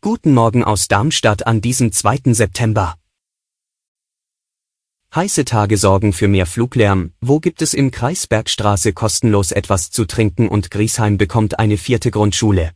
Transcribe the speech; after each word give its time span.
Guten 0.00 0.34
Morgen 0.34 0.62
aus 0.62 0.86
Darmstadt 0.86 1.48
an 1.48 1.60
diesem 1.60 1.90
2. 1.90 2.32
September. 2.32 2.94
Heiße 5.12 5.44
Tage 5.44 5.76
sorgen 5.76 6.12
für 6.12 6.28
mehr 6.28 6.46
Fluglärm. 6.46 7.12
Wo 7.20 7.40
gibt 7.40 7.60
es 7.60 7.74
im 7.74 7.90
Kreis 7.90 8.28
Bergstraße 8.28 8.92
kostenlos 8.92 9.50
etwas 9.50 9.90
zu 9.90 10.04
trinken 10.04 10.48
und 10.48 10.70
Griesheim 10.70 11.18
bekommt 11.18 11.58
eine 11.58 11.76
vierte 11.76 12.12
Grundschule? 12.12 12.72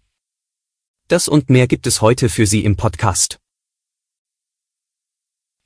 Das 1.07 1.29
und 1.29 1.51
mehr 1.51 1.69
gibt 1.69 1.87
es 1.87 2.01
heute 2.01 2.29
für 2.29 2.47
Sie 2.47 2.65
im 2.65 2.75
Podcast. 2.77 3.39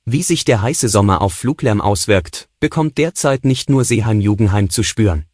Wie 0.05 0.21
sich 0.21 0.45
der 0.45 0.61
heiße 0.61 0.87
Sommer 0.87 1.21
auf 1.21 1.33
Fluglärm 1.33 1.81
auswirkt, 1.81 2.47
bekommt 2.59 2.99
derzeit 2.99 3.43
nicht 3.43 3.71
nur 3.71 3.83
Seeheim-Jugendheim 3.83 4.69
zu 4.69 4.83
spüren. 4.83 5.28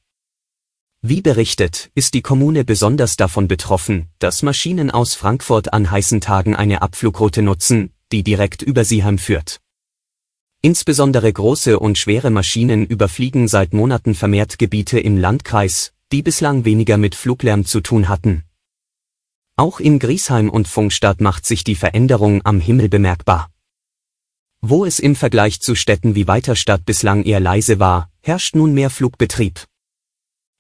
Wie 1.08 1.22
berichtet, 1.22 1.92
ist 1.94 2.16
die 2.16 2.24
Kommune 2.24 2.66
besonders 2.66 3.16
davon 3.16 3.48
betroffen, 3.48 4.08
dass 4.18 4.42
Maschinen 4.42 4.90
aus 4.90 5.14
Frankfurt 5.14 5.72
an 5.72 5.92
heißen 5.92 6.20
Tagen 6.20 6.56
eine 6.56 6.82
Abflugroute 6.82 7.44
nutzen, 7.44 7.94
die 8.12 8.24
direkt 8.24 8.64
über 8.64 8.84
Seeheim 8.84 9.20
führt. 9.20 9.62
Insbesondere 10.64 11.32
große 11.32 11.78
und 11.78 12.00
schwere 12.00 12.32
Maschinen 12.32 12.88
überfliegen 12.88 13.48
seit 13.48 13.72
Monaten 13.72 14.16
vermehrt 14.16 14.58
Gebiete 14.58 15.00
im 15.00 15.20
Landkreis, 15.20 15.94
die 16.12 16.24
bislang 16.24 16.66
weniger 16.66 16.98
mit 16.98 17.14
Fluglärm 17.14 17.66
zu 17.66 17.82
tun 17.82 18.10
hatten. 18.10 18.44
Auch 19.58 19.80
in 19.80 20.00
Griesheim 20.00 20.50
und 20.50 20.68
Funkstadt 20.68 21.22
macht 21.22 21.46
sich 21.46 21.64
die 21.64 21.76
Veränderung 21.76 22.44
am 22.46 22.60
Himmel 22.60 22.90
bemerkbar. 22.90 23.52
Wo 24.60 24.86
es 24.86 24.98
im 24.98 25.16
Vergleich 25.16 25.62
zu 25.62 25.76
Städten 25.76 26.16
wie 26.16 26.28
Weiterstadt 26.28 26.84
bislang 26.84 27.22
eher 27.26 27.40
leise 27.40 27.80
war, 27.80 28.10
herrscht 28.24 28.56
nun 28.56 28.74
mehr 28.74 28.90
Flugbetrieb. 28.90 29.68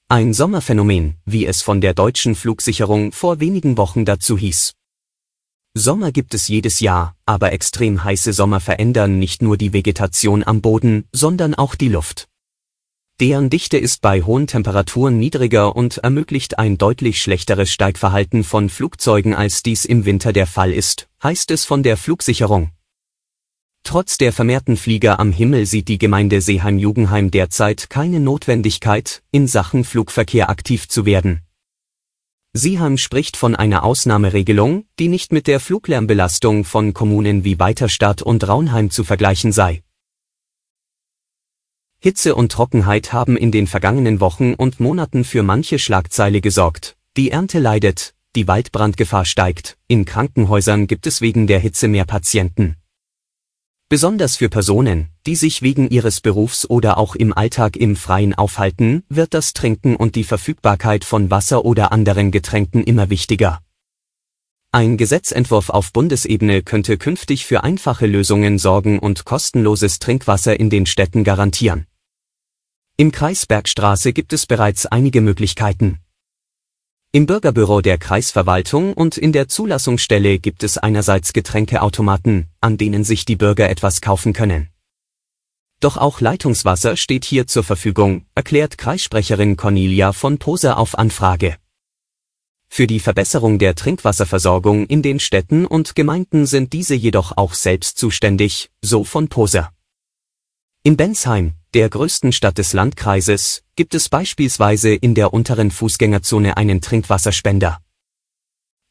Ein 0.07 0.35
Sommerphänomen, 0.35 1.15
wie 1.25 1.47
es 1.47 1.63
von 1.63 1.81
der 1.81 1.95
deutschen 1.95 2.35
Flugsicherung 2.35 3.11
vor 3.11 3.39
wenigen 3.39 3.75
Wochen 3.75 4.05
dazu 4.05 4.37
hieß. 4.37 4.73
Sommer 5.73 6.11
gibt 6.11 6.35
es 6.35 6.47
jedes 6.47 6.79
Jahr, 6.79 7.15
aber 7.25 7.53
extrem 7.53 8.03
heiße 8.03 8.31
Sommer 8.31 8.59
verändern 8.59 9.17
nicht 9.17 9.41
nur 9.41 9.57
die 9.57 9.73
Vegetation 9.73 10.43
am 10.43 10.61
Boden, 10.61 11.05
sondern 11.11 11.55
auch 11.55 11.73
die 11.73 11.89
Luft. 11.89 12.27
Deren 13.19 13.49
Dichte 13.49 13.79
ist 13.79 14.03
bei 14.03 14.21
hohen 14.21 14.45
Temperaturen 14.45 15.17
niedriger 15.17 15.75
und 15.75 15.97
ermöglicht 15.97 16.59
ein 16.59 16.77
deutlich 16.77 17.19
schlechteres 17.19 17.71
Steigverhalten 17.71 18.43
von 18.43 18.69
Flugzeugen 18.69 19.33
als 19.33 19.63
dies 19.63 19.85
im 19.85 20.05
Winter 20.05 20.33
der 20.33 20.45
Fall 20.45 20.71
ist, 20.71 21.07
heißt 21.23 21.49
es 21.49 21.65
von 21.65 21.81
der 21.81 21.97
Flugsicherung. 21.97 22.69
Trotz 23.85 24.17
der 24.17 24.33
vermehrten 24.33 24.77
Flieger 24.77 25.19
am 25.19 25.31
Himmel 25.31 25.67
sieht 25.67 25.87
die 25.87 25.99
Gemeinde 25.99 26.41
Seeheim-Jugendheim 26.41 27.29
derzeit 27.29 27.87
keine 27.87 28.19
Notwendigkeit, 28.19 29.21
in 29.29 29.47
Sachen 29.47 29.83
Flugverkehr 29.83 30.49
aktiv 30.49 30.89
zu 30.89 31.05
werden. 31.05 31.43
Seeheim 32.51 32.97
spricht 32.97 33.37
von 33.37 33.55
einer 33.55 33.83
Ausnahmeregelung, 33.83 34.85
die 34.97 35.07
nicht 35.07 35.31
mit 35.31 35.45
der 35.45 35.59
Fluglärmbelastung 35.59 36.63
von 36.63 36.95
Kommunen 36.95 37.43
wie 37.43 37.59
Weiterstadt 37.59 38.23
und 38.23 38.47
Raunheim 38.47 38.89
zu 38.89 39.03
vergleichen 39.03 39.51
sei. 39.51 39.83
Hitze 41.99 42.33
und 42.33 42.51
Trockenheit 42.51 43.13
haben 43.13 43.37
in 43.37 43.51
den 43.51 43.67
vergangenen 43.67 44.19
Wochen 44.19 44.55
und 44.55 44.79
Monaten 44.79 45.23
für 45.23 45.43
manche 45.43 45.77
Schlagzeile 45.77 46.41
gesorgt. 46.41 46.97
Die 47.17 47.29
Ernte 47.29 47.59
leidet, 47.59 48.15
die 48.35 48.47
Waldbrandgefahr 48.47 49.25
steigt, 49.25 49.77
in 49.87 50.05
Krankenhäusern 50.05 50.87
gibt 50.87 51.05
es 51.05 51.21
wegen 51.21 51.45
der 51.45 51.59
Hitze 51.59 51.87
mehr 51.87 52.05
Patienten. 52.05 52.77
Besonders 53.95 54.35
für 54.35 54.49
Personen, 54.49 55.07
die 55.25 55.37
sich 55.37 55.61
wegen 55.61 55.89
ihres 55.89 56.19
Berufs 56.19 56.69
oder 56.69 56.97
auch 56.97 57.15
im 57.15 57.31
Alltag 57.31 57.77
im 57.77 57.95
Freien 57.95 58.33
aufhalten, 58.33 59.03
wird 59.07 59.33
das 59.33 59.53
Trinken 59.53 59.95
und 59.95 60.15
die 60.15 60.25
Verfügbarkeit 60.25 61.05
von 61.05 61.31
Wasser 61.31 61.63
oder 61.63 61.93
anderen 61.93 62.29
Getränken 62.29 62.83
immer 62.83 63.09
wichtiger. 63.09 63.61
Ein 64.73 64.97
Gesetzentwurf 64.97 65.69
auf 65.69 65.93
Bundesebene 65.93 66.61
könnte 66.61 66.97
künftig 66.97 67.45
für 67.45 67.63
einfache 67.63 68.05
Lösungen 68.05 68.59
sorgen 68.59 68.99
und 68.99 69.23
kostenloses 69.23 69.99
Trinkwasser 69.99 70.59
in 70.59 70.69
den 70.69 70.85
Städten 70.87 71.23
garantieren. 71.23 71.87
Im 72.97 73.13
Kreis 73.13 73.45
Bergstraße 73.45 74.11
gibt 74.11 74.33
es 74.33 74.45
bereits 74.45 74.85
einige 74.85 75.21
Möglichkeiten. 75.21 75.99
Im 77.15 77.27
Bürgerbüro 77.27 77.79
der 77.79 77.97
Kreisverwaltung 77.97 78.91
und 78.91 79.17
in 79.17 79.31
der 79.31 79.47
Zulassungsstelle 79.47 80.37
gibt 80.37 80.63
es 80.63 80.77
einerseits 80.77 81.31
Getränkeautomaten, 81.31 82.47
an 82.59 82.77
denen 82.77 83.05
sich 83.05 83.23
die 83.23 83.37
Bürger 83.37 83.69
etwas 83.69 84.01
kaufen 84.01 84.33
können. 84.33 84.67
Doch 85.79 85.95
auch 85.95 86.19
Leitungswasser 86.19 86.97
steht 86.97 87.23
hier 87.23 87.47
zur 87.47 87.63
Verfügung, 87.63 88.25
erklärt 88.35 88.77
Kreissprecherin 88.77 89.55
Cornelia 89.55 90.11
von 90.11 90.39
Poser 90.39 90.77
auf 90.77 90.97
Anfrage. 90.97 91.55
Für 92.67 92.85
die 92.85 92.99
Verbesserung 92.99 93.59
der 93.59 93.75
Trinkwasserversorgung 93.75 94.85
in 94.85 95.01
den 95.01 95.21
Städten 95.21 95.65
und 95.65 95.95
Gemeinden 95.95 96.45
sind 96.45 96.73
diese 96.73 96.95
jedoch 96.95 97.37
auch 97.37 97.53
selbst 97.53 97.97
zuständig, 97.97 98.71
so 98.81 99.05
von 99.05 99.29
Poser. 99.29 99.71
In 100.83 100.97
Bensheim, 100.97 101.53
der 101.75 101.89
größten 101.89 102.31
Stadt 102.31 102.57
des 102.57 102.71
Landkreises, 102.71 103.61
gibt 103.75 103.95
es 103.95 104.07
beispielsweise 104.07 104.95
in 104.95 105.13
der 105.13 105.33
unteren 105.33 105.71
Fußgängerzone 105.71 106.55
einen 106.55 106.79
Trinkwasserspender. 106.79 107.81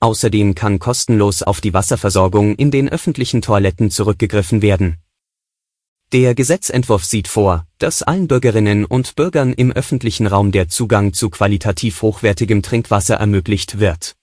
Außerdem 0.00 0.54
kann 0.54 0.78
kostenlos 0.78 1.42
auf 1.42 1.62
die 1.62 1.72
Wasserversorgung 1.72 2.54
in 2.56 2.70
den 2.70 2.90
öffentlichen 2.90 3.40
Toiletten 3.40 3.90
zurückgegriffen 3.90 4.60
werden. 4.60 4.98
Der 6.12 6.34
Gesetzentwurf 6.34 7.06
sieht 7.06 7.26
vor, 7.26 7.66
dass 7.78 8.02
allen 8.02 8.28
Bürgerinnen 8.28 8.84
und 8.84 9.16
Bürgern 9.16 9.54
im 9.54 9.72
öffentlichen 9.72 10.26
Raum 10.26 10.52
der 10.52 10.68
Zugang 10.68 11.14
zu 11.14 11.30
qualitativ 11.30 12.02
hochwertigem 12.02 12.60
Trinkwasser 12.60 13.14
ermöglicht 13.14 13.80
wird. 13.80 14.14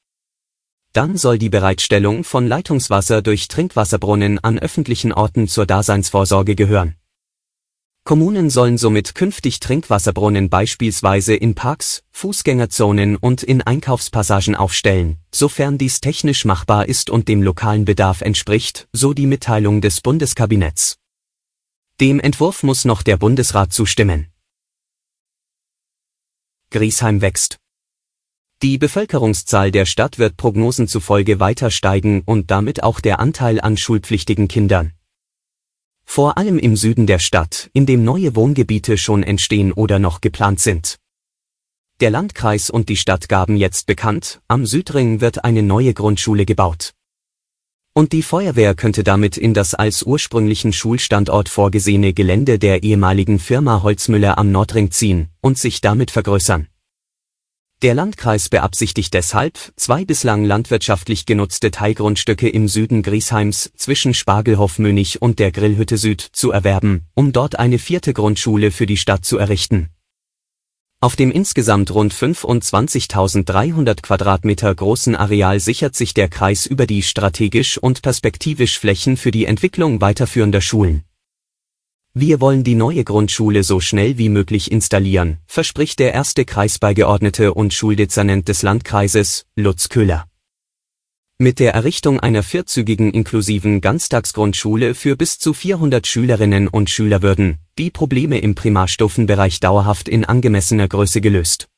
Dann 0.93 1.17
soll 1.17 1.39
die 1.39 1.49
Bereitstellung 1.49 2.23
von 2.23 2.45
Leitungswasser 2.45 3.23
durch 3.23 3.47
Trinkwasserbrunnen 3.47 4.37
an 4.37 4.59
öffentlichen 4.59 5.13
Orten 5.13 5.47
zur 5.47 5.65
Daseinsvorsorge 5.65 6.53
gehören. 6.53 7.00
Kommunen 8.03 8.49
sollen 8.49 8.79
somit 8.79 9.13
künftig 9.13 9.59
Trinkwasserbrunnen 9.59 10.49
beispielsweise 10.49 11.35
in 11.35 11.53
Parks, 11.53 12.03
Fußgängerzonen 12.11 13.15
und 13.15 13.43
in 13.43 13.61
Einkaufspassagen 13.61 14.55
aufstellen, 14.55 15.17
sofern 15.31 15.77
dies 15.77 16.01
technisch 16.01 16.43
machbar 16.43 16.89
ist 16.89 17.11
und 17.11 17.27
dem 17.27 17.43
lokalen 17.43 17.85
Bedarf 17.85 18.21
entspricht, 18.21 18.87
so 18.91 19.13
die 19.13 19.27
Mitteilung 19.27 19.81
des 19.81 20.01
Bundeskabinetts. 20.01 20.97
Dem 21.99 22.19
Entwurf 22.19 22.63
muss 22.63 22.85
noch 22.85 23.03
der 23.03 23.17
Bundesrat 23.17 23.71
zustimmen. 23.71 24.27
Griesheim 26.71 27.21
wächst. 27.21 27.59
Die 28.63 28.79
Bevölkerungszahl 28.79 29.71
der 29.71 29.85
Stadt 29.85 30.17
wird 30.17 30.37
Prognosen 30.37 30.87
zufolge 30.87 31.39
weiter 31.39 31.69
steigen 31.69 32.23
und 32.25 32.49
damit 32.49 32.81
auch 32.81 32.99
der 32.99 33.19
Anteil 33.19 33.61
an 33.61 33.77
schulpflichtigen 33.77 34.47
Kindern. 34.47 34.93
Vor 36.05 36.37
allem 36.37 36.59
im 36.59 36.75
Süden 36.75 37.07
der 37.07 37.19
Stadt, 37.19 37.69
in 37.73 37.85
dem 37.85 38.03
neue 38.03 38.35
Wohngebiete 38.35 38.97
schon 38.97 39.23
entstehen 39.23 39.71
oder 39.71 39.99
noch 39.99 40.21
geplant 40.21 40.59
sind. 40.59 40.97
Der 42.01 42.09
Landkreis 42.09 42.69
und 42.69 42.89
die 42.89 42.97
Stadt 42.97 43.29
gaben 43.29 43.55
jetzt 43.55 43.85
bekannt, 43.85 44.41
am 44.47 44.65
Südring 44.65 45.21
wird 45.21 45.43
eine 45.43 45.61
neue 45.61 45.93
Grundschule 45.93 46.45
gebaut. 46.45 46.93
Und 47.93 48.13
die 48.13 48.23
Feuerwehr 48.23 48.73
könnte 48.73 49.03
damit 49.03 49.37
in 49.37 49.53
das 49.53 49.75
als 49.75 50.01
ursprünglichen 50.03 50.71
Schulstandort 50.71 51.49
vorgesehene 51.49 52.13
Gelände 52.13 52.57
der 52.57 52.83
ehemaligen 52.83 53.37
Firma 53.37 53.83
Holzmüller 53.83 54.37
am 54.37 54.51
Nordring 54.51 54.91
ziehen 54.91 55.27
und 55.41 55.57
sich 55.57 55.81
damit 55.81 56.09
vergrößern. 56.09 56.67
Der 57.81 57.95
Landkreis 57.95 58.47
beabsichtigt 58.47 59.11
deshalb, 59.15 59.57
zwei 59.75 60.05
bislang 60.05 60.45
landwirtschaftlich 60.45 61.25
genutzte 61.25 61.71
Teilgrundstücke 61.71 62.47
im 62.47 62.67
Süden 62.67 63.01
Griesheims 63.01 63.71
zwischen 63.75 64.13
Spargelhof-Mönich 64.13 65.23
und 65.23 65.39
der 65.39 65.51
Grillhütte 65.51 65.97
Süd 65.97 66.21
zu 66.21 66.51
erwerben, 66.51 67.07
um 67.15 67.31
dort 67.31 67.57
eine 67.57 67.79
vierte 67.79 68.13
Grundschule 68.13 68.69
für 68.69 68.85
die 68.85 68.97
Stadt 68.97 69.25
zu 69.25 69.39
errichten. 69.39 69.89
Auf 70.99 71.15
dem 71.15 71.31
insgesamt 71.31 71.89
rund 71.89 72.13
25.300 72.13 74.03
Quadratmeter 74.03 74.75
großen 74.75 75.15
Areal 75.15 75.59
sichert 75.59 75.95
sich 75.95 76.13
der 76.13 76.29
Kreis 76.29 76.67
über 76.67 76.85
die 76.85 77.01
strategisch 77.01 77.79
und 77.79 78.03
perspektivisch 78.03 78.77
Flächen 78.77 79.17
für 79.17 79.31
die 79.31 79.45
Entwicklung 79.45 80.01
weiterführender 80.01 80.61
Schulen. 80.61 81.03
Wir 82.13 82.41
wollen 82.41 82.65
die 82.65 82.75
neue 82.75 83.05
Grundschule 83.05 83.63
so 83.63 83.79
schnell 83.79 84.17
wie 84.17 84.27
möglich 84.27 84.69
installieren, 84.69 85.37
verspricht 85.47 85.97
der 85.99 86.13
erste 86.13 86.43
Kreisbeigeordnete 86.43 87.53
und 87.53 87.73
Schuldezernent 87.73 88.49
des 88.49 88.63
Landkreises, 88.63 89.45
Lutz 89.55 89.87
Köhler. 89.87 90.27
Mit 91.37 91.59
der 91.59 91.73
Errichtung 91.73 92.19
einer 92.19 92.43
vierzügigen 92.43 93.11
inklusiven 93.11 93.79
Ganztagsgrundschule 93.79 94.93
für 94.93 95.15
bis 95.15 95.39
zu 95.39 95.53
400 95.53 96.05
Schülerinnen 96.05 96.67
und 96.67 96.89
Schüler 96.89 97.21
würden 97.21 97.59
die 97.77 97.91
Probleme 97.91 98.39
im 98.39 98.55
Primarstufenbereich 98.55 99.61
dauerhaft 99.61 100.09
in 100.09 100.25
angemessener 100.25 100.89
Größe 100.89 101.21
gelöst. 101.21 101.69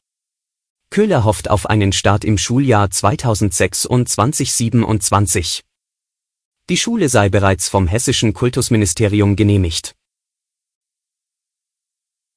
Köhler 0.89 1.25
hofft 1.25 1.47
auf 1.47 1.69
einen 1.69 1.93
Start 1.93 2.25
im 2.25 2.39
Schuljahr 2.39 2.87
2026-27. 2.87 5.61
Die 6.71 6.77
Schule 6.77 7.07
sei 7.07 7.29
bereits 7.29 7.69
vom 7.69 7.87
hessischen 7.87 8.33
Kultusministerium 8.33 9.35
genehmigt. 9.35 9.93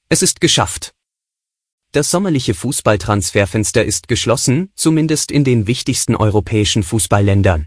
Es 0.08 0.22
ist 0.22 0.40
geschafft. 0.40 0.94
Das 1.90 2.12
sommerliche 2.12 2.54
Fußballtransferfenster 2.54 3.84
ist 3.84 4.06
geschlossen, 4.06 4.70
zumindest 4.76 5.32
in 5.32 5.42
den 5.42 5.66
wichtigsten 5.66 6.14
europäischen 6.14 6.84
Fußballländern. 6.84 7.66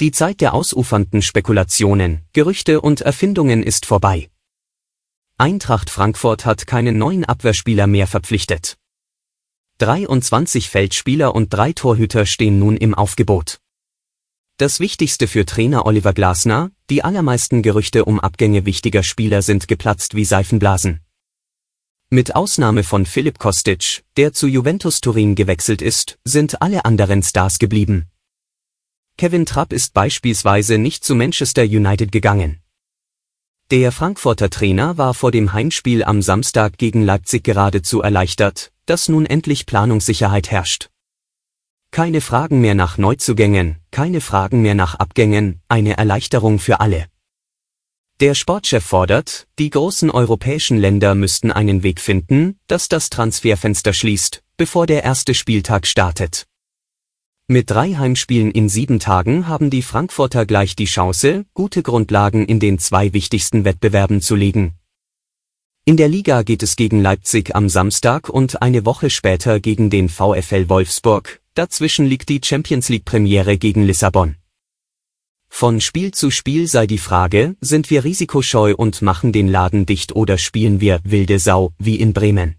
Die 0.00 0.10
Zeit 0.10 0.42
der 0.42 0.52
ausufernden 0.52 1.22
Spekulationen, 1.22 2.26
Gerüchte 2.34 2.82
und 2.82 3.00
Erfindungen 3.00 3.62
ist 3.62 3.86
vorbei. 3.86 4.28
Eintracht 5.38 5.88
Frankfurt 5.88 6.44
hat 6.44 6.66
keinen 6.66 6.98
neuen 6.98 7.24
Abwehrspieler 7.24 7.86
mehr 7.86 8.06
verpflichtet. 8.06 8.76
23 9.78 10.68
Feldspieler 10.68 11.34
und 11.34 11.54
drei 11.54 11.72
Torhüter 11.72 12.26
stehen 12.26 12.58
nun 12.58 12.76
im 12.76 12.94
Aufgebot. 12.94 13.60
Das 14.58 14.78
Wichtigste 14.78 15.26
für 15.26 15.46
Trainer 15.46 15.86
Oliver 15.86 16.12
Glasner, 16.12 16.70
die 16.90 17.02
allermeisten 17.02 17.62
Gerüchte 17.62 18.04
um 18.04 18.20
Abgänge 18.20 18.66
wichtiger 18.66 19.02
Spieler 19.02 19.40
sind 19.40 19.68
geplatzt 19.68 20.14
wie 20.14 20.26
Seifenblasen. 20.26 21.03
Mit 22.14 22.36
Ausnahme 22.36 22.84
von 22.84 23.06
Philipp 23.06 23.40
Kostic, 23.40 24.04
der 24.16 24.32
zu 24.32 24.46
Juventus 24.46 25.00
Turin 25.00 25.34
gewechselt 25.34 25.82
ist, 25.82 26.16
sind 26.22 26.62
alle 26.62 26.84
anderen 26.84 27.24
Stars 27.24 27.58
geblieben. 27.58 28.08
Kevin 29.18 29.46
Trapp 29.46 29.72
ist 29.72 29.94
beispielsweise 29.94 30.78
nicht 30.78 31.02
zu 31.02 31.16
Manchester 31.16 31.64
United 31.64 32.12
gegangen. 32.12 32.60
Der 33.72 33.90
Frankfurter 33.90 34.48
Trainer 34.48 34.96
war 34.96 35.12
vor 35.12 35.32
dem 35.32 35.54
Heimspiel 35.54 36.04
am 36.04 36.22
Samstag 36.22 36.78
gegen 36.78 37.02
Leipzig 37.02 37.42
geradezu 37.42 38.00
erleichtert, 38.00 38.70
dass 38.86 39.08
nun 39.08 39.26
endlich 39.26 39.66
Planungssicherheit 39.66 40.52
herrscht. 40.52 40.90
Keine 41.90 42.20
Fragen 42.20 42.60
mehr 42.60 42.76
nach 42.76 42.96
Neuzugängen, 42.96 43.78
keine 43.90 44.20
Fragen 44.20 44.62
mehr 44.62 44.76
nach 44.76 44.94
Abgängen, 44.94 45.62
eine 45.66 45.96
Erleichterung 45.96 46.60
für 46.60 46.78
alle. 46.78 47.06
Der 48.20 48.36
Sportchef 48.36 48.84
fordert, 48.84 49.48
die 49.58 49.70
großen 49.70 50.08
europäischen 50.08 50.78
Länder 50.78 51.16
müssten 51.16 51.50
einen 51.50 51.82
Weg 51.82 52.00
finden, 52.00 52.60
dass 52.68 52.88
das 52.88 53.10
Transferfenster 53.10 53.92
schließt, 53.92 54.44
bevor 54.56 54.86
der 54.86 55.02
erste 55.02 55.34
Spieltag 55.34 55.84
startet. 55.84 56.46
Mit 57.48 57.72
drei 57.72 57.94
Heimspielen 57.94 58.52
in 58.52 58.68
sieben 58.68 59.00
Tagen 59.00 59.48
haben 59.48 59.68
die 59.68 59.82
Frankfurter 59.82 60.46
gleich 60.46 60.76
die 60.76 60.84
Chance, 60.84 61.44
gute 61.54 61.82
Grundlagen 61.82 62.46
in 62.46 62.60
den 62.60 62.78
zwei 62.78 63.12
wichtigsten 63.12 63.64
Wettbewerben 63.64 64.20
zu 64.20 64.36
legen. 64.36 64.74
In 65.84 65.96
der 65.96 66.08
Liga 66.08 66.44
geht 66.44 66.62
es 66.62 66.76
gegen 66.76 67.02
Leipzig 67.02 67.56
am 67.56 67.68
Samstag 67.68 68.28
und 68.28 68.62
eine 68.62 68.86
Woche 68.86 69.10
später 69.10 69.58
gegen 69.58 69.90
den 69.90 70.08
VfL 70.08 70.68
Wolfsburg, 70.68 71.40
dazwischen 71.54 72.06
liegt 72.06 72.28
die 72.28 72.40
Champions 72.42 72.88
League 72.90 73.04
Premiere 73.04 73.58
gegen 73.58 73.82
Lissabon. 73.82 74.36
Von 75.56 75.80
Spiel 75.80 76.10
zu 76.10 76.32
Spiel 76.32 76.66
sei 76.66 76.88
die 76.88 76.98
Frage, 76.98 77.54
sind 77.60 77.88
wir 77.88 78.02
risikoscheu 78.02 78.74
und 78.76 79.02
machen 79.02 79.30
den 79.30 79.46
Laden 79.46 79.86
dicht 79.86 80.10
oder 80.16 80.36
spielen 80.36 80.80
wir 80.80 80.98
wilde 81.04 81.38
Sau, 81.38 81.70
wie 81.78 81.94
in 81.94 82.12
Bremen. 82.12 82.56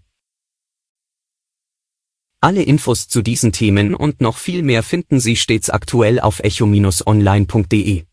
Alle 2.40 2.62
Infos 2.62 3.06
zu 3.06 3.20
diesen 3.20 3.52
Themen 3.52 3.94
und 3.94 4.22
noch 4.22 4.38
viel 4.38 4.62
mehr 4.62 4.82
finden 4.82 5.20
Sie 5.20 5.36
stets 5.36 5.68
aktuell 5.68 6.20
auf 6.20 6.40
echo-online.de. 6.40 8.04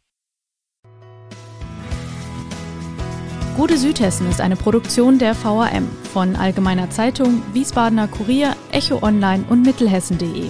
Gute 3.55 3.77
Südhessen 3.77 4.29
ist 4.29 4.41
eine 4.41 4.57
Produktion 4.57 5.17
der 5.17 5.33
VAM 5.41 5.87
von 6.11 6.35
Allgemeiner 6.35 6.89
Zeitung, 6.89 7.41
Wiesbadener 7.53 8.09
Kurier, 8.09 8.57
Echo 8.73 9.01
Online 9.01 9.45
und 9.49 9.61
Mittelhessen.de. 9.61 10.49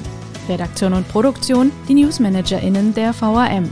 Redaktion 0.50 0.94
und 0.94 1.07
Produktion 1.07 1.71
die 1.88 1.94
NewsmanagerInnen 1.94 2.95
der 2.95 3.13
VAM. 3.13 3.71